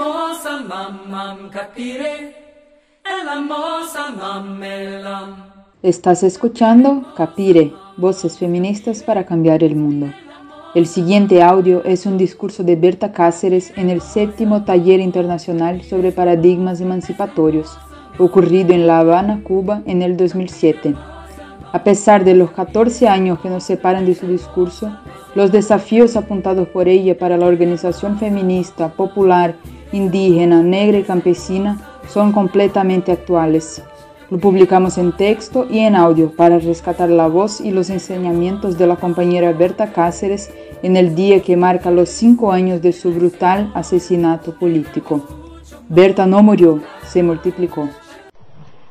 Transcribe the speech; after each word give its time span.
mamam 0.00 1.50
capire, 1.50 2.34
la 3.04 3.40
mosa 3.40 4.10
mamelam. 4.10 5.36
Estás 5.82 6.22
escuchando 6.22 7.04
Capire, 7.16 7.72
Voces 7.96 8.38
Feministas 8.38 9.02
para 9.02 9.24
Cambiar 9.24 9.62
el 9.62 9.76
Mundo. 9.76 10.06
El 10.74 10.86
siguiente 10.86 11.42
audio 11.42 11.82
es 11.84 12.06
un 12.06 12.16
discurso 12.16 12.62
de 12.62 12.76
Berta 12.76 13.12
Cáceres 13.12 13.72
en 13.76 13.90
el 13.90 14.00
séptimo 14.00 14.64
Taller 14.64 15.00
Internacional 15.00 15.82
sobre 15.82 16.12
Paradigmas 16.12 16.80
Emancipatorios, 16.80 17.76
ocurrido 18.18 18.72
en 18.72 18.86
La 18.86 19.00
Habana, 19.00 19.42
Cuba, 19.42 19.82
en 19.84 20.02
el 20.02 20.16
2007. 20.16 20.94
A 21.72 21.84
pesar 21.84 22.24
de 22.24 22.34
los 22.34 22.52
14 22.52 23.08
años 23.08 23.38
que 23.40 23.50
nos 23.50 23.64
separan 23.64 24.06
de 24.06 24.14
su 24.14 24.26
discurso, 24.26 24.96
los 25.34 25.52
desafíos 25.52 26.16
apuntados 26.16 26.68
por 26.68 26.88
ella 26.88 27.18
para 27.18 27.36
la 27.36 27.46
organización 27.46 28.18
feminista, 28.18 28.88
popular, 28.88 29.56
indígena, 29.92 30.62
negra 30.62 30.98
y 30.98 31.02
campesina 31.04 31.78
son 32.08 32.32
completamente 32.32 33.12
actuales. 33.12 33.82
Lo 34.30 34.38
publicamos 34.38 34.96
en 34.96 35.16
texto 35.16 35.66
y 35.68 35.80
en 35.80 35.96
audio 35.96 36.30
para 36.30 36.58
rescatar 36.58 37.10
la 37.10 37.26
voz 37.26 37.60
y 37.60 37.72
los 37.72 37.90
enseñamientos 37.90 38.78
de 38.78 38.86
la 38.86 38.96
compañera 38.96 39.52
Berta 39.52 39.92
Cáceres 39.92 40.52
en 40.82 40.96
el 40.96 41.14
día 41.14 41.42
que 41.42 41.56
marca 41.56 41.90
los 41.90 42.08
cinco 42.08 42.52
años 42.52 42.80
de 42.80 42.92
su 42.92 43.12
brutal 43.12 43.72
asesinato 43.74 44.56
político. 44.56 45.20
Berta 45.88 46.26
no 46.26 46.42
murió, 46.42 46.80
se 47.08 47.22
multiplicó. 47.22 47.88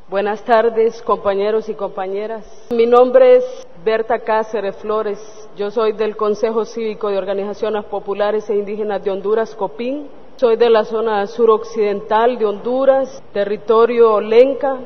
Buenas 0.09 0.43
tardes, 0.43 1.01
compañeros 1.03 1.69
y 1.69 1.75
compañeras. 1.75 2.43
Mi 2.71 2.85
nombre 2.85 3.37
es 3.37 3.43
Berta 3.85 4.19
Cáceres 4.19 4.75
Flores. 4.77 5.19
Yo 5.55 5.71
soy 5.71 5.93
del 5.93 6.17
Consejo 6.17 6.65
Cívico 6.65 7.09
de 7.09 7.17
Organizaciones 7.17 7.85
Populares 7.85 8.49
e 8.49 8.55
Indígenas 8.55 9.03
de 9.03 9.11
Honduras, 9.11 9.55
COPIN. 9.55 10.07
Soy 10.39 10.55
de 10.55 10.69
la 10.69 10.85
zona 10.85 11.27
suroccidental 11.27 12.39
de 12.39 12.45
Honduras, 12.45 13.21
territorio 13.33 14.21
Lenca. 14.21 14.77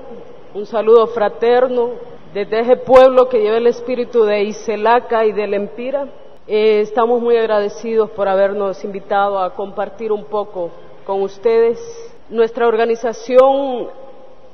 Un 0.55 0.65
saludo 0.65 1.05
fraterno 1.05 1.91
desde 2.33 2.61
ese 2.61 2.77
pueblo 2.77 3.29
que 3.29 3.39
lleva 3.39 3.57
el 3.57 3.67
espíritu 3.67 4.23
de 4.23 4.45
Iselaca 4.45 5.25
y 5.25 5.31
de 5.31 5.45
Lempira. 5.45 6.07
Eh, 6.47 6.81
estamos 6.81 7.21
muy 7.21 7.37
agradecidos 7.37 8.09
por 8.09 8.27
habernos 8.27 8.83
invitado 8.83 9.37
a 9.37 9.53
compartir 9.53 10.11
un 10.11 10.25
poco 10.25 10.71
con 11.05 11.21
ustedes. 11.21 11.79
Nuestra 12.31 12.67
organización 12.67 13.89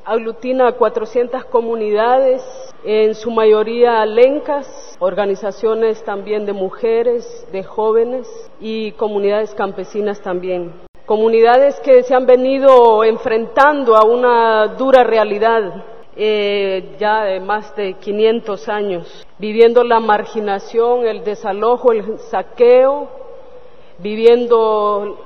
aglutina 0.03 0.73
400 0.73 1.45
comunidades, 1.45 2.43
en 2.83 3.15
su 3.15 3.31
mayoría 3.31 4.05
lencas, 4.05 4.97
organizaciones 4.99 6.03
también 6.03 6.45
de 6.45 6.51
mujeres, 6.51 7.47
de 7.53 7.63
jóvenes 7.63 8.27
y 8.59 8.91
comunidades 8.93 9.55
campesinas 9.55 10.19
también. 10.21 10.88
Comunidades 11.09 11.79
que 11.79 12.03
se 12.03 12.13
han 12.13 12.27
venido 12.27 13.03
enfrentando 13.03 13.95
a 13.95 14.05
una 14.05 14.67
dura 14.77 15.03
realidad 15.03 15.83
eh, 16.15 16.97
ya 16.99 17.23
de 17.23 17.39
más 17.39 17.75
de 17.75 17.95
500 17.95 18.69
años, 18.69 19.25
viviendo 19.39 19.83
la 19.83 19.99
marginación, 19.99 21.07
el 21.07 21.23
desalojo, 21.23 21.93
el 21.93 22.19
saqueo, 22.19 23.09
viviendo 23.97 25.17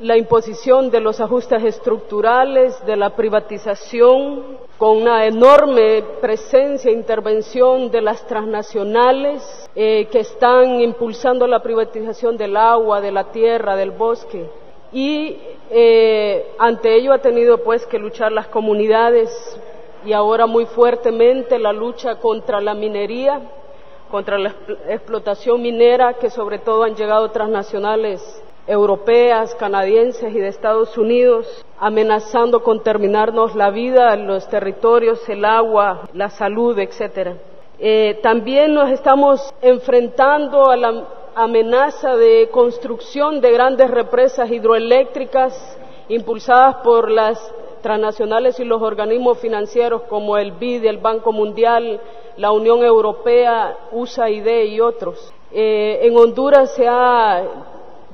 la 0.00 0.16
imposición 0.16 0.88
de 0.88 1.00
los 1.00 1.20
ajustes 1.20 1.62
estructurales, 1.62 2.82
de 2.86 2.96
la 2.96 3.14
privatización, 3.14 4.56
con 4.78 4.96
una 4.96 5.26
enorme 5.26 6.04
presencia 6.22 6.90
e 6.90 6.94
intervención 6.94 7.90
de 7.90 8.00
las 8.00 8.26
transnacionales 8.26 9.68
eh, 9.74 10.08
que 10.10 10.20
están 10.20 10.80
impulsando 10.80 11.46
la 11.46 11.62
privatización 11.62 12.38
del 12.38 12.56
agua, 12.56 13.02
de 13.02 13.12
la 13.12 13.24
tierra, 13.24 13.76
del 13.76 13.90
bosque. 13.90 14.48
Y 14.92 15.36
eh, 15.70 16.52
ante 16.58 16.94
ello 16.94 17.12
ha 17.12 17.18
tenido 17.18 17.62
pues 17.62 17.86
que 17.86 17.98
luchar 17.98 18.32
las 18.32 18.48
comunidades 18.48 19.30
y 20.04 20.12
ahora 20.12 20.46
muy 20.46 20.66
fuertemente 20.66 21.58
la 21.58 21.72
lucha 21.72 22.16
contra 22.16 22.60
la 22.60 22.74
minería, 22.74 23.40
contra 24.10 24.38
la 24.38 24.54
explotación 24.88 25.60
minera 25.60 26.14
que 26.14 26.30
sobre 26.30 26.58
todo 26.58 26.84
han 26.84 26.94
llegado 26.94 27.30
transnacionales 27.30 28.42
europeas, 28.66 29.54
canadienses 29.54 30.34
y 30.34 30.38
de 30.38 30.48
Estados 30.48 30.96
Unidos, 30.98 31.64
amenazando 31.78 32.62
con 32.62 32.82
terminarnos 32.82 33.54
la 33.54 33.70
vida, 33.70 34.14
los 34.16 34.46
territorios, 34.48 35.26
el 35.28 35.44
agua, 35.44 36.08
la 36.12 36.28
salud, 36.28 36.78
etcétera. 36.78 37.34
Eh, 37.78 38.18
también 38.22 38.74
nos 38.74 38.90
estamos 38.90 39.54
enfrentando 39.62 40.68
a 40.68 40.76
la 40.76 41.04
amenaza 41.38 42.16
de 42.16 42.48
construcción 42.50 43.40
de 43.40 43.52
grandes 43.52 43.88
represas 43.88 44.50
hidroeléctricas 44.50 45.54
impulsadas 46.08 46.76
por 46.82 47.12
las 47.12 47.38
transnacionales 47.80 48.58
y 48.58 48.64
los 48.64 48.82
organismos 48.82 49.38
financieros 49.38 50.02
como 50.08 50.36
el 50.36 50.50
BID, 50.50 50.86
el 50.86 50.98
Banco 50.98 51.30
Mundial, 51.30 52.00
la 52.36 52.50
Unión 52.50 52.82
Europea, 52.82 53.76
USAID 53.92 54.64
y 54.64 54.80
otros. 54.80 55.32
Eh, 55.52 56.00
en 56.02 56.16
Honduras 56.16 56.74
se 56.74 56.88
ha 56.88 57.44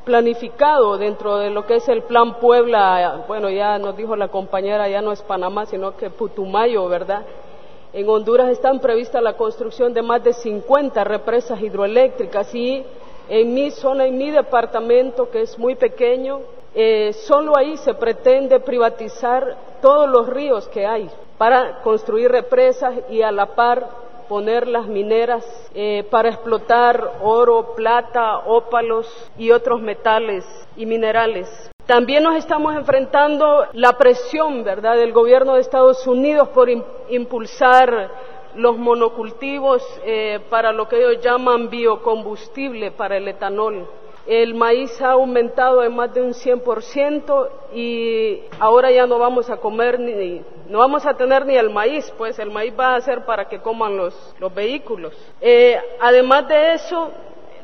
planificado 0.05 0.99
dentro 0.99 1.39
de 1.39 1.49
lo 1.49 1.65
que 1.65 1.77
es 1.77 1.89
el 1.89 2.03
Plan 2.03 2.39
Puebla, 2.39 3.25
bueno, 3.27 3.49
ya 3.49 3.79
nos 3.79 3.97
dijo 3.97 4.17
la 4.17 4.29
compañera, 4.29 4.87
ya 4.87 5.01
no 5.01 5.13
es 5.13 5.23
Panamá, 5.23 5.65
sino 5.65 5.97
que 5.97 6.11
Putumayo, 6.11 6.87
¿verdad? 6.91 7.23
En 7.95 8.07
Honduras 8.07 8.51
están 8.51 8.81
previstas 8.81 9.23
la 9.23 9.39
construcción 9.39 9.95
de 9.95 10.03
más 10.03 10.23
de 10.23 10.35
50 10.35 11.05
represas 11.05 11.59
hidroeléctricas 11.63 12.55
y 12.55 12.85
en 13.29 13.55
mi 13.55 13.71
zona, 13.71 14.07
en 14.07 14.19
mi 14.19 14.31
departamento, 14.31 15.31
que 15.31 15.43
es 15.43 15.59
muy 15.59 15.75
pequeño, 15.75 16.41
eh, 16.75 17.13
solo 17.13 17.57
ahí 17.57 17.77
se 17.79 17.95
pretende 17.95 18.61
privatizar 18.61 19.57
todos 19.81 20.09
los 20.09 20.27
ríos 20.29 20.69
que 20.69 20.87
hay 20.87 21.09
para 21.39 21.83
construir 21.83 22.31
represas 22.31 22.95
y 23.11 23.23
a 23.23 23.31
la 23.31 23.55
par 23.55 24.05
poner 24.29 24.67
las 24.67 24.87
mineras 24.87 25.45
eh, 25.75 26.05
para 26.11 26.31
explotar 26.31 27.19
oro, 27.23 27.75
plata, 27.75 28.39
ópalos 28.47 29.07
y 29.37 29.51
otros 29.51 29.81
metales 29.81 30.45
y 30.77 30.87
minerales. 30.87 31.49
También 31.87 32.23
nos 32.23 32.37
estamos 32.37 32.75
enfrentando 32.75 33.67
la 33.75 33.93
presión, 33.99 34.65
¿verdad?, 34.65 34.97
del 34.97 35.13
gobierno 35.13 35.55
de 35.55 35.61
Estados 35.61 36.07
Unidos 36.07 36.49
por 36.49 36.69
impulsar 37.11 38.11
los 38.57 38.77
monocultivos 38.77 39.83
eh, 40.05 40.41
para 40.51 40.73
lo 40.73 40.89
que 40.89 40.97
ellos 40.97 41.23
llaman 41.23 41.71
biocombustible 41.71 42.91
para 42.93 43.17
el 43.17 43.29
etanol. 43.29 43.87
El 44.27 44.55
maíz 44.55 45.03
ha 45.03 45.13
aumentado 45.13 45.83
en 45.83 45.95
más 45.95 46.15
de 46.15 46.23
un 46.23 46.33
100% 46.33 47.49
y 47.75 48.41
ahora 48.59 48.91
ya 48.91 49.07
no 49.07 49.19
vamos 49.19 49.51
a 49.51 49.59
comer 49.59 50.01
ni, 50.01 50.41
no 50.69 50.79
vamos 50.79 51.05
a 51.05 51.15
tener 51.15 51.45
ni 51.45 51.57
el 51.57 51.69
maíz, 51.69 52.11
pues 52.17 52.39
el 52.39 52.51
maíz 52.51 52.73
va 52.79 52.95
a 52.95 53.01
ser 53.03 53.27
para 53.27 53.47
que 53.49 53.61
coman 53.61 53.97
los, 53.99 54.35
los 54.39 54.55
vehículos. 54.55 55.13
Eh, 55.43 55.79
además 56.01 56.49
de 56.49 56.73
eso, 56.73 57.11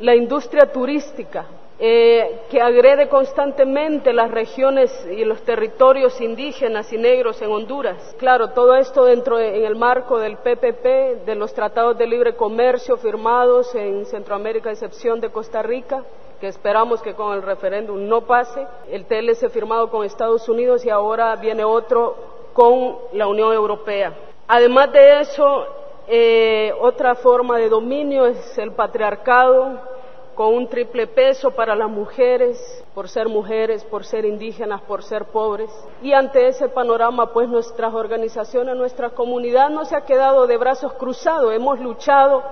la 0.01 0.15
industria 0.15 0.71
turística, 0.71 1.47
eh, 1.83 2.43
que 2.51 2.61
agrede 2.61 3.09
constantemente 3.09 4.13
las 4.13 4.31
regiones 4.31 4.93
y 5.11 5.25
los 5.25 5.41
territorios 5.43 6.21
indígenas 6.21 6.93
y 6.93 6.99
negros 6.99 7.41
en 7.41 7.51
Honduras. 7.51 8.15
Claro, 8.19 8.51
todo 8.51 8.75
esto 8.77 9.05
dentro 9.07 9.39
en 9.41 9.65
el 9.65 9.77
marco 9.77 10.19
del 10.19 10.37
PPP, 10.37 11.25
de 11.25 11.35
los 11.35 11.55
tratados 11.55 11.97
de 11.97 12.07
libre 12.07 12.37
comercio 12.37 12.99
firmados 12.99 13.75
en 13.75 14.05
Centroamérica, 14.05 14.71
excepción 14.71 15.21
de 15.21 15.31
Costa 15.31 15.63
Rica 15.63 16.05
que 16.41 16.49
esperamos 16.49 17.03
que 17.03 17.15
con 17.15 17.35
el 17.35 17.43
referéndum 17.43 18.09
no 18.09 18.23
pase, 18.23 18.67
el 18.91 19.05
TLC 19.05 19.51
firmado 19.51 19.91
con 19.91 20.07
Estados 20.07 20.49
Unidos 20.49 20.85
y 20.87 20.91
ahora 20.91 21.37
viene 21.37 21.65
otro 21.65 22.17
con 22.55 22.97
la 23.13 23.27
Unión 23.29 23.53
Europea. 23.53 24.15
Además 24.49 24.91
de 24.91 25.21
eso, 25.21 25.67
eh, 26.09 26.73
otra 26.81 27.15
forma 27.15 27.59
de 27.59 27.69
dominio 27.69 28.27
es 28.27 28.59
el 28.59 28.73
patriarcado, 28.73 29.81
con 30.35 30.55
un 30.55 30.69
triple 30.69 31.07
peso 31.07 31.51
para 31.51 31.75
las 31.75 31.91
mujeres, 31.91 32.85
por 32.95 33.09
ser 33.09 33.29
mujeres, 33.29 33.85
por 33.85 34.05
ser 34.05 34.25
indígenas, 34.25 34.81
por 34.83 35.03
ser 35.03 35.27
pobres. 35.27 35.71
Y 36.03 36.13
ante 36.13 36.49
ese 36.49 36.69
panorama, 36.69 37.33
pues 37.33 37.49
nuestras 37.49 37.93
organizaciones, 37.95 38.77
nuestra 38.77 39.11
comunidad 39.11 39.71
no 39.71 39.85
se 39.85 39.97
ha 39.97 40.05
quedado 40.05 40.47
de 40.47 40.57
brazos 40.57 40.93
cruzados, 40.95 41.53
hemos 41.53 41.79
luchado 41.81 42.43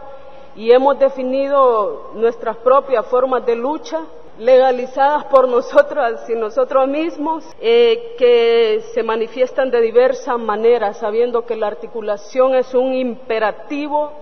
y 0.56 0.72
hemos 0.72 0.98
definido 0.98 2.10
nuestras 2.14 2.56
propias 2.58 3.06
formas 3.06 3.46
de 3.46 3.54
lucha 3.56 4.00
legalizadas 4.38 5.24
por 5.24 5.48
nosotras 5.48 6.28
y 6.28 6.34
nosotros 6.34 6.86
mismos, 6.86 7.44
eh, 7.60 8.14
que 8.16 8.82
se 8.94 9.02
manifiestan 9.02 9.70
de 9.70 9.80
diversas 9.80 10.38
maneras, 10.38 10.98
sabiendo 10.98 11.44
que 11.44 11.56
la 11.56 11.66
articulación 11.66 12.54
es 12.54 12.72
un 12.74 12.94
imperativo 12.94 14.12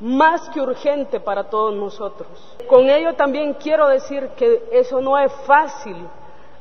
más 0.00 0.48
que 0.50 0.60
urgente 0.60 1.20
para 1.20 1.44
todos 1.44 1.74
nosotros. 1.74 2.28
Con 2.68 2.88
ello 2.88 3.14
también 3.14 3.54
quiero 3.54 3.88
decir 3.88 4.28
que 4.36 4.64
eso 4.72 5.00
no 5.00 5.18
es 5.18 5.32
fácil, 5.46 5.96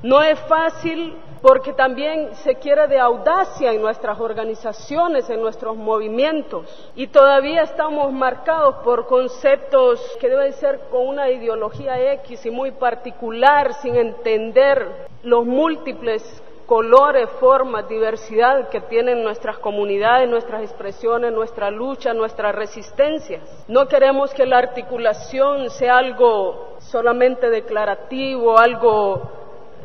No 0.04 0.22
es 0.22 0.40
fácil 0.42 1.18
porque 1.42 1.74
también 1.74 2.36
se 2.36 2.56
quiere 2.56 2.88
de 2.88 3.00
audacia 3.00 3.72
en 3.72 3.82
nuestras 3.82 4.20
organizaciones, 4.20 5.28
en 5.30 5.42
nuestros 5.42 5.76
movimientos. 5.76 6.92
Y 6.96 7.08
todavía 7.08 7.64
estamos 7.64 8.12
marcados 8.12 8.76
por 8.84 9.08
conceptos 9.08 10.00
que 10.20 10.30
deben 10.30 10.54
ser 10.54 10.82
con 10.92 11.08
una 11.08 11.32
ideología 11.32 12.14
X 12.14 12.46
y 12.46 12.52
muy 12.52 12.72
particular, 12.72 13.74
sin 13.82 13.96
entender 13.96 15.08
los 15.24 15.46
múltiples 15.46 16.24
colores, 16.68 17.30
formas, 17.40 17.88
diversidad 17.88 18.70
que 18.70 18.82
tienen 18.82 19.24
nuestras 19.24 19.58
comunidades, 19.58 20.30
nuestras 20.30 20.62
expresiones, 20.62 21.32
nuestra 21.32 21.72
lucha, 21.72 22.14
nuestras 22.14 22.54
resistencias. 22.54 23.42
No 23.70 23.88
queremos 23.88 24.34
que 24.34 24.46
la 24.46 24.58
articulación 24.58 25.70
sea 25.70 25.98
algo 25.98 26.76
solamente 26.80 27.50
declarativo, 27.50 28.60
algo 28.60 29.32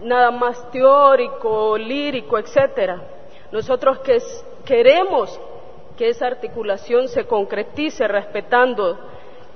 nada 0.03 0.33
más 0.33 0.71
teórico, 0.73 1.79
lírico, 1.79 2.37
etcétera. 2.37 3.01
Nosotros 3.53 4.01
que 4.01 4.19
queremos 4.65 5.41
que 5.97 6.09
esa 6.09 6.27
articulación 6.27 7.07
se 7.07 7.27
concretice 7.27 8.09
respetando 8.09 8.99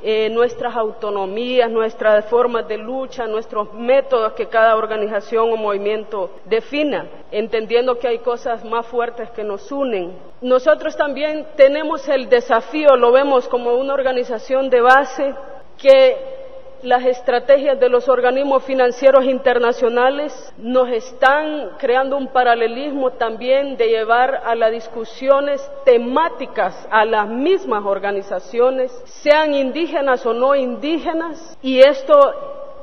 eh, 0.03 0.29
nuestras 0.31 0.77
autonomías, 0.77 1.71
nuestras 1.71 2.27
formas 2.27 2.69
de 2.69 2.77
lucha, 2.77 3.27
nuestros 3.27 3.73
métodos 3.73 4.35
que 4.35 4.47
cada 4.47 4.77
organización 4.77 5.53
o 5.53 5.57
movimiento 5.57 6.31
defina, 6.45 7.07
entendiendo 7.31 7.99
que 7.99 8.09
hay 8.09 8.19
cosas 8.19 8.65
más 8.65 8.87
fuertes 8.87 9.31
que 9.31 9.43
nos 9.43 9.73
unen. 9.73 10.13
Nosotros 10.43 10.97
también 10.97 11.47
tenemos 11.57 12.07
el 12.09 12.29
desafío, 12.29 12.95
lo 12.97 13.11
vemos 13.11 13.49
como 13.49 13.75
una 13.75 13.95
organización 13.95 14.69
de 14.69 14.81
base 14.81 15.35
que 15.79 16.36
las 16.83 17.05
estrategias 17.05 17.79
de 17.81 17.89
los 17.89 18.09
organismos 18.09 18.63
financieros 18.65 19.25
internacionales 19.25 20.33
nos 20.59 20.89
están 20.91 21.71
creando 21.79 22.17
un 22.17 22.29
paralelismo 22.29 23.13
también 23.13 23.77
de 23.77 23.89
llevar 23.89 24.43
a 24.45 24.55
las 24.55 24.73
discusiones 24.73 25.61
temáticas 25.85 26.87
a 26.91 27.05
las 27.05 27.29
mismas 27.29 27.85
organizaciones, 27.85 28.93
sean 29.07 29.55
indígenas 29.55 30.25
o 30.27 30.35
no 30.35 30.55
indígenas, 30.55 31.57
y 31.63 31.81
esto 31.81 32.15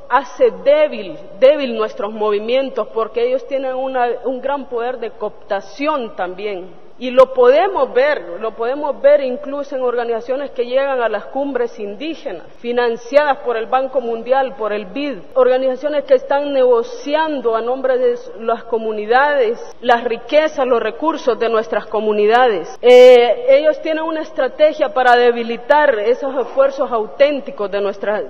hace 0.08 0.50
débil, 0.64 1.16
débil 1.40 1.76
nuestros 1.76 2.12
movimientos 2.12 2.88
porque 2.88 3.26
ellos 3.26 3.46
tienen 3.46 3.74
un 3.74 4.40
gran 4.40 4.66
poder 4.68 4.98
de 4.98 5.10
cooptación 5.12 6.14
también 6.16 6.83
y 6.98 7.10
lo 7.10 7.32
podemos 7.32 7.92
ver, 7.92 8.22
lo 8.40 8.52
podemos 8.52 9.00
ver 9.00 9.20
incluso 9.20 9.74
en 9.74 9.82
organizaciones 9.82 10.52
que 10.52 10.64
llegan 10.64 11.00
a 11.00 11.08
las 11.08 11.26
cumbres 11.26 11.78
indígenas, 11.78 12.46
financiadas 12.58 13.38
por 13.38 13.56
el 13.56 13.66
Banco 13.66 14.00
Mundial, 14.00 14.54
por 14.56 14.72
el 14.72 14.86
BID, 14.86 15.18
organizaciones 15.34 16.04
que 16.04 16.14
están 16.14 16.52
negociando 16.52 17.56
a 17.56 17.60
nombre 17.60 17.98
de 17.98 18.14
las 18.40 18.64
comunidades 18.64 19.60
las 19.80 20.04
riquezas, 20.04 20.66
los 20.66 20.80
recursos 20.80 21.38
de 21.38 21.48
nuestras 21.48 21.86
comunidades. 21.86 22.78
Eh, 22.80 23.46
ellos 23.48 23.80
tienen 23.80 24.04
una 24.04 24.22
estrategia 24.22 24.90
para 24.90 25.16
debilitar 25.16 25.98
esos 25.98 26.34
esfuerzos 26.36 26.90
auténticos 26.90 27.70
de, 27.70 27.80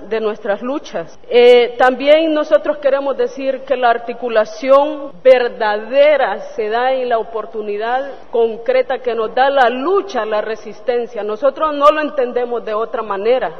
de 0.09 0.19
nuestras 0.19 0.61
luchas. 0.61 1.17
Eh, 1.29 1.75
también 1.77 2.33
nosotros 2.33 2.77
queremos 2.77 3.15
decir 3.17 3.61
que 3.61 3.75
la 3.75 3.89
articulación 3.89 5.11
verdadera 5.23 6.39
se 6.55 6.69
da 6.69 6.93
en 6.93 7.09
la 7.09 7.19
oportunidad 7.19 8.11
con 8.31 8.54
concreta 8.55 8.99
que 8.99 9.13
nos 9.13 9.33
da 9.35 9.49
la 9.49 9.69
lucha, 9.69 10.25
la 10.25 10.41
resistencia. 10.41 11.23
Nosotros 11.23 11.73
no 11.73 11.89
lo 11.89 12.01
entendemos 12.01 12.63
de 12.63 12.73
otra 12.73 13.01
manera. 13.01 13.51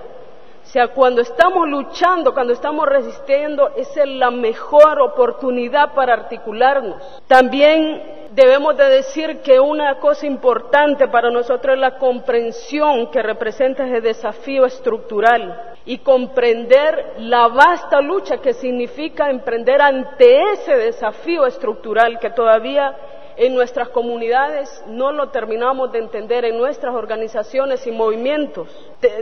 O 0.63 0.67
sea, 0.67 0.87
cuando 0.87 1.21
estamos 1.21 1.67
luchando, 1.69 2.33
cuando 2.33 2.53
estamos 2.53 2.87
resistiendo, 2.87 3.69
es 3.75 3.89
la 4.05 4.31
mejor 4.31 4.99
oportunidad 4.99 5.93
para 5.93 6.13
articularnos. 6.13 7.21
También 7.27 8.29
debemos 8.31 8.75
de 8.75 8.89
decir 8.89 9.41
que 9.41 9.59
una 9.59 9.99
cosa 9.99 10.25
importante 10.25 11.07
para 11.07 11.29
nosotros 11.29 11.75
es 11.75 11.79
la 11.79 11.97
comprensión 11.97 13.11
que 13.11 13.21
representa 13.21 13.85
ese 13.85 14.01
desafío 14.01 14.65
estructural 14.65 15.75
y 15.85 15.99
comprender 15.99 17.13
la 17.19 17.47
vasta 17.47 18.01
lucha 18.01 18.37
que 18.37 18.53
significa 18.53 19.29
emprender 19.29 19.81
ante 19.81 20.51
ese 20.53 20.75
desafío 20.75 21.45
estructural 21.45 22.19
que 22.19 22.31
todavía 22.31 22.95
en 23.37 23.53
nuestras 23.53 23.89
comunidades 23.89 24.83
no 24.87 25.11
lo 25.11 25.29
terminamos 25.29 25.91
de 25.91 25.99
entender 25.99 26.45
en 26.45 26.57
nuestras 26.57 26.95
organizaciones 26.95 27.85
y 27.85 27.91
movimientos. 27.91 28.67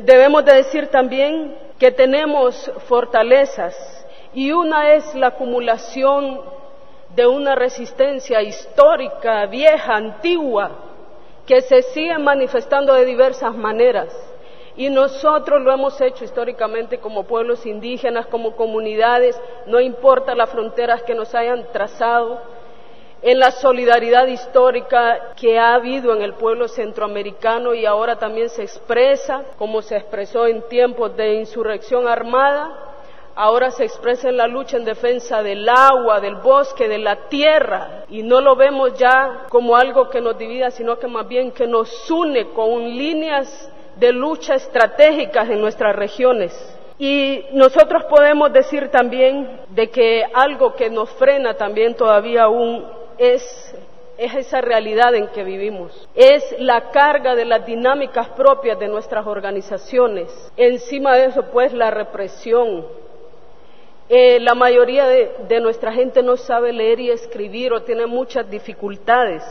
Debemos 0.02 0.46
de 0.46 0.56
decir 0.56 0.88
también 0.88 1.56
que 1.80 1.92
tenemos 1.92 2.72
fortalezas 2.88 3.76
y 4.34 4.52
una 4.52 4.94
es 4.94 5.14
la 5.16 5.28
acumulación 5.28 6.42
de 7.16 7.28
una 7.28 7.56
resistencia 7.56 8.42
histórica, 8.42 9.46
vieja, 9.46 9.96
antigua, 9.96 10.72
que 11.46 11.62
se 11.62 11.82
sigue 11.82 12.18
manifestando 12.18 12.94
de 12.94 13.06
diversas 13.06 13.56
maneras. 13.56 14.16
Y 14.76 14.90
nosotros 14.90 15.62
lo 15.62 15.72
hemos 15.72 16.02
hecho 16.02 16.24
históricamente 16.24 16.98
como 16.98 17.26
pueblos 17.26 17.66
indígenas, 17.68 18.26
como 18.26 18.56
comunidades, 18.56 19.40
no 19.68 19.80
importa 19.80 20.34
las 20.34 20.50
fronteras 20.50 21.04
que 21.04 21.14
nos 21.14 21.36
hayan 21.36 21.68
trazado, 21.72 22.42
en 23.24 23.40
la 23.40 23.52
solidaridad 23.52 24.28
histórica 24.28 25.34
que 25.40 25.58
ha 25.58 25.76
habido 25.76 26.14
en 26.14 26.22
el 26.22 26.34
pueblo 26.34 26.68
centroamericano 26.68 27.74
y 27.74 27.86
ahora 27.86 28.18
también 28.18 28.50
se 28.50 28.64
expresa, 28.64 29.44
como 29.58 29.82
se 29.82 29.96
expresó 29.96 30.46
en 30.46 30.68
tiempos 30.68 31.16
de 31.16 31.36
insurrección 31.36 32.06
armada, 32.06 32.70
ahora 33.34 33.72
se 33.72 33.86
expresa 33.86 34.28
en 34.28 34.36
la 34.36 34.48
lucha 34.48 34.76
en 34.76 34.84
defensa 34.84 35.42
del 35.42 35.68
agua, 35.70 36.20
del 36.20 36.36
bosque, 36.36 36.90
de 36.90 36.98
la 36.98 37.30
tierra, 37.30 38.04
y 38.10 38.24
no 38.24 38.42
lo 38.42 38.58
vemos 38.58 38.94
ya 38.98 39.46
como 39.48 39.78
algo 39.78 40.10
que 40.10 40.20
nos 40.20 40.38
divida, 40.38 40.70
sino 40.70 41.00
que 41.00 41.08
más 41.08 41.26
bien 41.26 41.54
que 41.54 41.66
nos 41.66 42.12
une 42.12 42.50
con 42.50 42.84
líneas 42.84 43.72
de 43.96 44.12
lucha 44.12 44.56
estratégicas 44.56 45.50
en 45.50 45.62
nuestras 45.62 45.96
regiones. 45.96 46.54
Y 47.00 47.46
nosotros 47.54 48.04
podemos 48.10 48.52
decir 48.52 48.90
también 48.90 49.62
de 49.70 49.90
que 49.90 50.24
algo 50.34 50.76
que 50.76 50.90
nos 50.90 51.10
frena 51.12 51.54
también 51.56 51.96
todavía 51.96 52.44
aún 52.44 53.03
es, 53.24 53.76
esa 54.18 54.62
realidad 54.62 55.16
en 55.16 55.28
que 55.30 55.44
vivimos, 55.44 56.10
es 56.14 56.44
la 56.60 56.92
carga 56.92 57.36
de 57.36 57.46
las 57.46 57.66
dinámicas 57.66 58.30
propias 58.30 58.78
de 58.80 58.88
nuestras 58.88 59.26
organizaciones. 59.26 60.30
Encima 60.58 61.16
de 61.16 61.26
eso, 61.26 61.44
pues, 61.52 61.74
la 61.74 61.90
represión. 61.90 62.86
Eh, 64.10 64.40
la 64.42 64.54
mayoría 64.54 65.08
de, 65.08 65.60
nuestra 65.62 65.94
gente 65.94 66.22
no 66.22 66.36
sabe 66.36 66.74
leer 66.74 67.00
y 67.00 67.10
escribir 67.10 67.74
o 67.74 67.84
tiene 67.84 68.06
muchas 68.06 68.50
dificultades. 68.50 69.44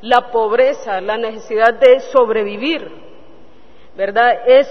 La 0.00 0.32
pobreza, 0.32 1.00
la 1.00 1.16
necesidad 1.16 1.74
de 1.74 2.00
sobrevivir, 2.00 2.90
¿verdad? 3.94 4.40
Es, 4.46 4.66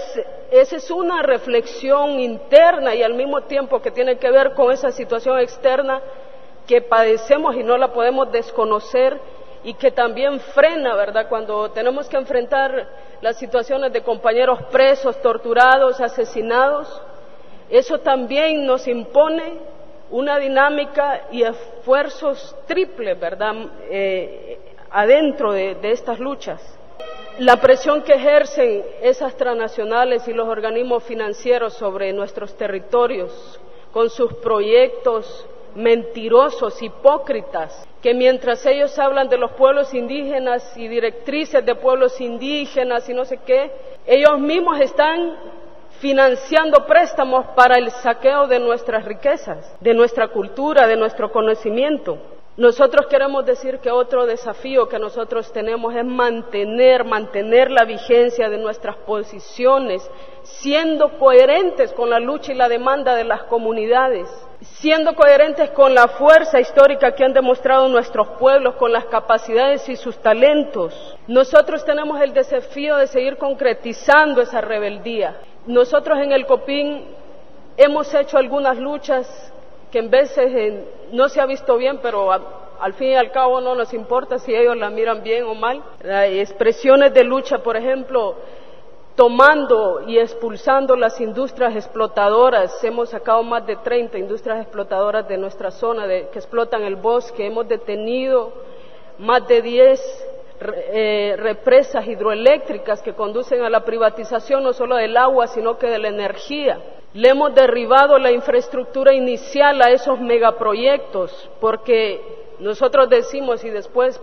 esa 0.50 0.76
es 0.76 0.90
una 0.90 1.22
reflexión 1.22 2.20
interna 2.20 2.94
y 2.94 3.02
al 3.02 3.14
mismo 3.14 3.42
tiempo 3.42 3.80
que 3.80 3.92
tiene 3.92 4.18
que 4.18 4.30
ver 4.30 4.52
con 4.52 4.70
esa 4.70 4.90
situación 4.90 5.38
externa 5.38 6.02
que 6.66 6.80
padecemos 6.80 7.56
y 7.56 7.62
no 7.62 7.76
la 7.76 7.92
podemos 7.92 8.30
desconocer 8.30 9.18
y 9.64 9.74
que 9.74 9.90
también 9.90 10.40
frena, 10.40 10.94
¿verdad? 10.94 11.28
Cuando 11.28 11.70
tenemos 11.70 12.08
que 12.08 12.16
enfrentar 12.16 12.88
las 13.20 13.38
situaciones 13.38 13.92
de 13.92 14.02
compañeros 14.02 14.60
presos, 14.70 15.20
torturados, 15.22 16.00
asesinados, 16.00 17.00
eso 17.70 18.00
también 18.00 18.66
nos 18.66 18.86
impone 18.88 19.58
una 20.10 20.38
dinámica 20.38 21.28
y 21.30 21.42
esfuerzos 21.42 22.54
triples, 22.66 23.18
¿verdad? 23.18 23.54
Eh, 23.88 24.58
adentro 24.90 25.52
de, 25.52 25.76
de 25.76 25.92
estas 25.92 26.18
luchas. 26.18 26.60
La 27.38 27.56
presión 27.56 28.02
que 28.02 28.12
ejercen 28.12 28.84
esas 29.00 29.34
transnacionales 29.36 30.28
y 30.28 30.34
los 30.34 30.48
organismos 30.48 31.02
financieros 31.04 31.72
sobre 31.74 32.12
nuestros 32.12 32.54
territorios, 32.56 33.58
con 33.90 34.10
sus 34.10 34.34
proyectos 34.34 35.46
mentirosos, 35.74 36.82
hipócritas, 36.82 37.86
que 38.02 38.14
mientras 38.14 38.64
ellos 38.66 38.98
hablan 38.98 39.28
de 39.28 39.38
los 39.38 39.52
pueblos 39.52 39.94
indígenas 39.94 40.76
y 40.76 40.88
directrices 40.88 41.64
de 41.64 41.74
pueblos 41.74 42.20
indígenas 42.20 43.08
y 43.08 43.14
no 43.14 43.24
sé 43.24 43.38
qué, 43.46 43.70
ellos 44.06 44.38
mismos 44.38 44.80
están 44.80 45.36
financiando 46.00 46.84
préstamos 46.84 47.46
para 47.54 47.78
el 47.78 47.90
saqueo 47.90 48.48
de 48.48 48.58
nuestras 48.58 49.04
riquezas, 49.04 49.76
de 49.80 49.94
nuestra 49.94 50.28
cultura, 50.28 50.86
de 50.86 50.96
nuestro 50.96 51.30
conocimiento. 51.30 52.18
Nosotros 52.56 53.06
queremos 53.06 53.46
decir 53.46 53.78
que 53.78 53.90
otro 53.90 54.26
desafío 54.26 54.86
que 54.86 54.98
nosotros 54.98 55.50
tenemos 55.52 55.94
es 55.94 56.04
mantener, 56.04 57.04
mantener 57.04 57.70
la 57.70 57.84
vigencia 57.84 58.50
de 58.50 58.58
nuestras 58.58 58.96
posiciones, 58.96 60.02
siendo 60.42 61.18
coherentes 61.18 61.92
con 61.92 62.10
la 62.10 62.20
lucha 62.20 62.52
y 62.52 62.56
la 62.56 62.68
demanda 62.68 63.14
de 63.14 63.24
las 63.24 63.44
comunidades 63.44 64.28
siendo 64.62 65.14
coherentes 65.14 65.70
con 65.70 65.94
la 65.94 66.08
fuerza 66.08 66.60
histórica 66.60 67.12
que 67.12 67.24
han 67.24 67.32
demostrado 67.32 67.88
nuestros 67.88 68.28
pueblos, 68.38 68.76
con 68.76 68.92
las 68.92 69.06
capacidades 69.06 69.88
y 69.88 69.96
sus 69.96 70.16
talentos. 70.18 71.16
Nosotros 71.26 71.84
tenemos 71.84 72.20
el 72.20 72.32
desafío 72.32 72.96
de 72.96 73.06
seguir 73.06 73.36
concretizando 73.38 74.40
esa 74.40 74.60
rebeldía. 74.60 75.36
Nosotros 75.66 76.18
en 76.18 76.32
el 76.32 76.46
COPIN 76.46 77.04
hemos 77.76 78.12
hecho 78.14 78.38
algunas 78.38 78.78
luchas 78.78 79.52
que 79.90 79.98
en 79.98 80.10
veces 80.10 80.84
no 81.12 81.28
se 81.28 81.40
ha 81.40 81.46
visto 81.46 81.76
bien, 81.76 81.98
pero 82.00 82.30
al 82.32 82.94
fin 82.94 83.10
y 83.10 83.14
al 83.16 83.30
cabo 83.30 83.60
no 83.60 83.74
nos 83.74 83.92
importa 83.92 84.38
si 84.38 84.54
ellos 84.54 84.76
la 84.76 84.90
miran 84.90 85.22
bien 85.22 85.44
o 85.44 85.54
mal. 85.54 85.82
expresiones 86.02 87.12
de 87.12 87.24
lucha, 87.24 87.58
por 87.58 87.76
ejemplo, 87.76 88.36
tomando 89.14 90.02
y 90.06 90.18
expulsando 90.18 90.96
las 90.96 91.20
industrias 91.20 91.74
explotadoras. 91.76 92.82
Hemos 92.82 93.10
sacado 93.10 93.42
más 93.42 93.66
de 93.66 93.76
30 93.76 94.18
industrias 94.18 94.60
explotadoras 94.60 95.28
de 95.28 95.36
nuestra 95.36 95.70
zona 95.70 96.06
que 96.06 96.38
explotan 96.38 96.82
el 96.82 96.96
bosque. 96.96 97.46
Hemos 97.46 97.68
detenido 97.68 98.52
más 99.18 99.46
de 99.46 99.62
10 99.62 100.28
eh, 100.64 101.34
represas 101.38 102.06
hidroeléctricas 102.06 103.02
que 103.02 103.14
conducen 103.14 103.62
a 103.62 103.70
la 103.70 103.84
privatización 103.84 104.62
no 104.62 104.72
solo 104.72 104.96
del 104.96 105.16
agua, 105.16 105.48
sino 105.48 105.76
que 105.76 105.88
de 105.88 105.98
la 105.98 106.08
energía. 106.08 106.80
Le 107.14 107.28
hemos 107.28 107.54
derribado 107.54 108.18
la 108.18 108.30
infraestructura 108.30 109.12
inicial 109.12 109.82
a 109.82 109.90
esos 109.90 110.18
megaproyectos, 110.20 111.50
porque 111.60 112.20
nosotros 112.58 113.10
decimos 113.10 113.64
y 113.64 113.70
después 113.70 114.18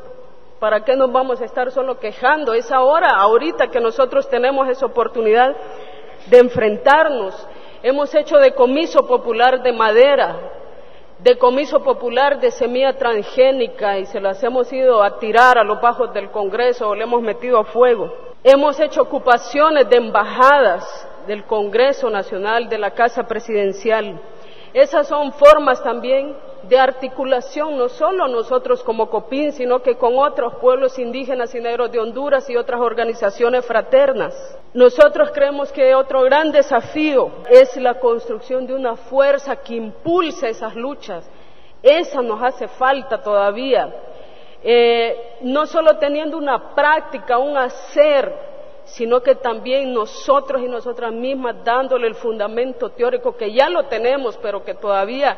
¿Para 0.59 0.83
qué 0.83 0.97
nos 0.97 1.09
vamos 1.09 1.39
a 1.39 1.45
estar 1.45 1.71
solo 1.71 1.99
quejando? 1.99 2.53
Es 2.53 2.69
ahora, 2.69 3.15
ahorita 3.15 3.67
que 3.67 3.79
nosotros 3.79 4.27
tenemos 4.27 4.67
esa 4.67 4.85
oportunidad 4.85 5.55
de 6.27 6.37
enfrentarnos. 6.37 7.47
Hemos 7.81 8.13
hecho 8.13 8.37
decomiso 8.37 9.07
popular 9.07 9.63
de 9.63 9.71
madera, 9.71 10.35
decomiso 11.19 11.81
popular 11.81 12.41
de 12.41 12.51
semilla 12.51 12.97
transgénica 12.97 13.99
y 13.99 14.05
se 14.05 14.19
las 14.19 14.43
hemos 14.43 14.71
ido 14.73 15.01
a 15.01 15.17
tirar 15.17 15.57
a 15.57 15.63
los 15.63 15.79
bajos 15.79 16.13
del 16.13 16.29
Congreso 16.29 16.89
o 16.89 16.95
le 16.95 17.03
hemos 17.03 17.21
metido 17.21 17.57
a 17.57 17.63
fuego. 17.63 18.13
Hemos 18.43 18.81
hecho 18.81 19.03
ocupaciones 19.03 19.89
de 19.89 19.95
embajadas 19.95 21.07
del 21.25 21.45
Congreso 21.45 22.09
Nacional, 22.09 22.67
de 22.67 22.77
la 22.77 22.91
Casa 22.91 23.23
Presidencial. 23.23 24.19
Esas 24.73 25.07
son 25.07 25.31
formas 25.33 25.81
también 25.83 26.35
de 26.63 26.77
articulación, 26.77 27.77
no 27.77 27.89
solo 27.89 28.27
nosotros 28.27 28.83
como 28.83 29.09
COPIN, 29.09 29.53
sino 29.53 29.81
que 29.81 29.95
con 29.95 30.17
otros 30.17 30.55
pueblos 30.55 30.99
indígenas 30.99 31.55
y 31.55 31.59
negros 31.59 31.91
de 31.91 31.99
Honduras 31.99 32.49
y 32.49 32.55
otras 32.55 32.79
organizaciones 32.79 33.65
fraternas. 33.65 34.35
Nosotros 34.73 35.31
creemos 35.33 35.71
que 35.71 35.95
otro 35.95 36.21
gran 36.23 36.51
desafío 36.51 37.31
es 37.49 37.75
la 37.77 37.95
construcción 37.95 38.67
de 38.67 38.73
una 38.73 38.95
fuerza 38.95 39.55
que 39.55 39.75
impulse 39.75 40.49
esas 40.49 40.75
luchas. 40.75 41.27
Esa 41.81 42.21
nos 42.21 42.41
hace 42.43 42.67
falta 42.67 43.21
todavía. 43.21 43.91
Eh, 44.61 45.37
no 45.41 45.65
solo 45.65 45.97
teniendo 45.97 46.37
una 46.37 46.75
práctica, 46.75 47.37
un 47.37 47.57
hacer, 47.57 48.48
sino 48.91 49.21
que 49.21 49.35
también 49.35 49.93
nosotros 49.93 50.61
y 50.61 50.67
nosotras 50.67 51.11
mismas 51.11 51.63
dándole 51.63 52.07
el 52.07 52.15
fundamento 52.15 52.89
teórico 52.89 53.35
que 53.35 53.51
ya 53.51 53.69
lo 53.69 53.85
tenemos, 53.85 54.37
pero 54.37 54.63
que 54.63 54.73
todavía 54.73 55.37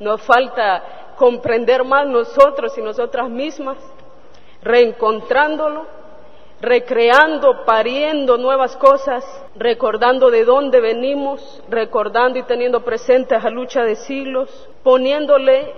nos 0.00 0.22
falta 0.22 1.14
comprender 1.16 1.84
más 1.84 2.06
nosotros 2.06 2.76
y 2.76 2.82
nosotras 2.82 3.28
mismas, 3.28 3.76
reencontrándolo, 4.62 5.86
recreando, 6.60 7.64
pariendo 7.64 8.38
nuevas 8.38 8.76
cosas, 8.76 9.24
recordando 9.56 10.30
de 10.30 10.44
dónde 10.44 10.80
venimos, 10.80 11.62
recordando 11.68 12.38
y 12.38 12.44
teniendo 12.44 12.82
presente 12.82 13.34
a 13.34 13.50
lucha 13.50 13.82
de 13.82 13.96
siglos, 13.96 14.68
poniéndole 14.82 15.74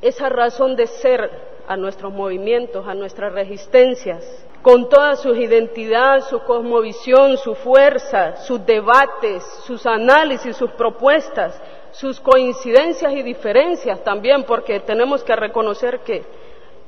esa 0.00 0.28
razón 0.28 0.76
de 0.76 0.86
ser 0.86 1.55
a 1.66 1.76
nuestros 1.76 2.12
movimientos, 2.12 2.86
a 2.86 2.94
nuestras 2.94 3.32
resistencias, 3.32 4.24
con 4.62 4.88
todas 4.88 5.20
sus 5.20 5.36
identidades, 5.38 6.24
su 6.24 6.40
cosmovisión, 6.40 7.36
su 7.36 7.54
fuerza, 7.54 8.36
sus 8.36 8.64
debates, 8.66 9.44
sus 9.64 9.86
análisis, 9.86 10.56
sus 10.56 10.70
propuestas, 10.72 11.60
sus 11.92 12.20
coincidencias 12.20 13.12
y 13.12 13.22
diferencias 13.22 14.02
también, 14.02 14.44
porque 14.44 14.80
tenemos 14.80 15.22
que 15.22 15.36
reconocer 15.36 16.00
que 16.00 16.24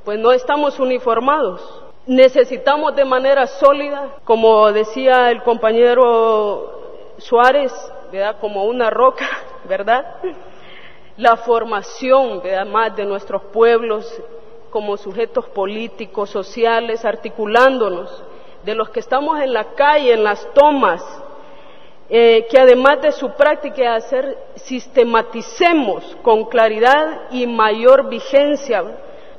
pues 0.03 0.19
no 0.19 0.31
estamos 0.31 0.79
uniformados. 0.79 1.61
Necesitamos 2.05 2.95
de 2.95 3.05
manera 3.05 3.47
sólida, 3.47 4.15
como 4.23 4.71
decía 4.71 5.31
el 5.31 5.43
compañero 5.43 7.13
Suárez, 7.17 7.71
¿verdad? 8.11 8.37
como 8.39 8.65
una 8.65 8.89
roca, 8.89 9.27
¿verdad? 9.65 10.17
La 11.17 11.37
formación 11.37 12.41
¿verdad? 12.41 12.65
más 12.65 12.95
de 12.95 13.05
nuestros 13.05 13.43
pueblos 13.53 14.05
como 14.69 14.97
sujetos 14.97 15.45
políticos, 15.47 16.29
sociales, 16.29 17.05
articulándonos, 17.05 18.23
de 18.63 18.75
los 18.75 18.89
que 18.89 18.99
estamos 18.99 19.39
en 19.39 19.53
la 19.53 19.73
calle, 19.73 20.13
en 20.13 20.23
las 20.23 20.47
tomas, 20.53 21.01
eh, 22.09 22.47
que 22.49 22.59
además 22.59 23.01
de 23.01 23.11
su 23.11 23.31
práctica 23.31 23.81
de 23.81 23.87
hacer, 23.87 24.37
sistematicemos 24.55 26.17
con 26.23 26.45
claridad 26.45 27.29
y 27.31 27.45
mayor 27.45 28.09
vigencia 28.09 28.83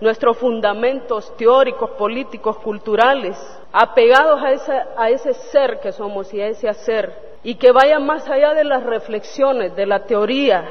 nuestros 0.01 0.39
fundamentos 0.39 1.37
teóricos, 1.37 1.91
políticos, 1.91 2.57
culturales, 2.59 3.37
apegados 3.73 4.41
a, 4.43 5.03
a 5.03 5.11
ese 5.11 5.35
ser 5.35 5.81
que 5.81 5.93
somos 5.93 6.33
y 6.33 6.41
a 6.41 6.47
ese 6.47 6.69
hacer, 6.69 7.39
y 7.43 7.57
que 7.57 7.73
vaya 7.73 7.99
más 7.99 8.29
allá 8.29 8.55
de 8.55 8.65
las 8.65 8.83
reflexiones, 8.83 9.75
de 9.77 9.87
la 9.87 10.05
teoría, 10.05 10.65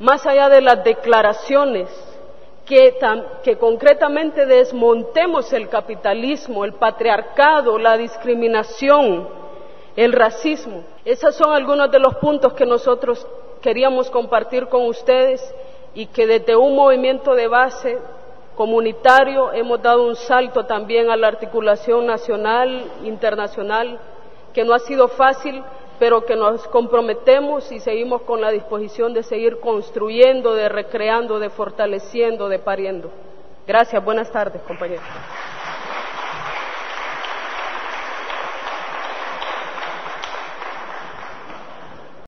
más 0.00 0.26
allá 0.26 0.48
de 0.48 0.60
las 0.60 0.82
declaraciones, 0.82 1.88
que, 2.68 3.56
concretamente 3.58 4.44
desmontemos 4.44 5.52
el 5.54 5.68
capitalismo, 5.70 6.66
el 6.66 6.74
patriarcado, 6.74 7.78
la 7.78 7.96
discriminación, 7.96 9.26
el 9.96 10.12
racismo. 10.12 10.82
Esos 11.04 11.34
son 11.34 11.54
algunos 11.54 11.90
de 11.90 11.98
los 11.98 12.16
puntos 12.16 12.52
que 12.52 12.66
nosotros 12.66 13.26
queríamos 13.62 14.10
compartir 14.10 14.68
con 14.68 14.86
ustedes 14.86 15.42
y 15.94 16.06
que 16.06 16.26
desde 16.26 16.56
un 16.56 16.76
movimiento 16.76 17.34
de 17.34 17.48
base 17.48 17.98
comunitario 18.54 19.50
hemos 19.52 19.80
dado 19.80 20.06
un 20.06 20.14
salto 20.14 20.66
también 20.66 21.10
a 21.10 21.16
la 21.16 21.28
articulación 21.28 22.04
nacional, 22.06 22.84
internacional, 23.02 23.98
que 24.52 24.62
no 24.62 24.74
ha 24.74 24.78
sido 24.80 25.08
fácil, 25.08 25.62
pero 25.98 26.24
que 26.24 26.36
nos 26.36 26.66
comprometemos 26.68 27.70
y 27.72 27.80
seguimos 27.80 28.22
con 28.22 28.40
la 28.40 28.50
disposición 28.50 29.12
de 29.12 29.22
seguir 29.22 29.60
construyendo, 29.60 30.54
de 30.54 30.68
recreando, 30.68 31.38
de 31.38 31.50
fortaleciendo, 31.50 32.48
de 32.48 32.58
pariendo. 32.58 33.10
Gracias, 33.66 34.02
buenas 34.04 34.30
tardes, 34.30 34.62
compañeros. 34.62 35.04